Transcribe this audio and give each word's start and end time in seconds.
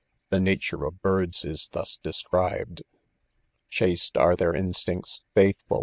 The 0.31 0.39
nature 0.39 0.83
of 0.83 0.99
birds 1.03 1.45
is 1.45 1.69
thus 1.73 1.97
des= 2.01 2.09
■ribed:" 2.33 2.81
Chaste 3.69 4.17
are 4.17 4.35
their 4.35 4.55
instincts, 4.55 5.21
faithful. 5.35 5.79